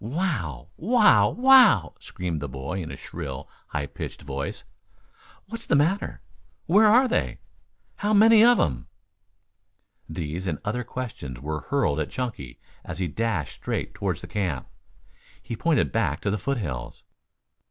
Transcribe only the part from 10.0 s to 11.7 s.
These and other questions were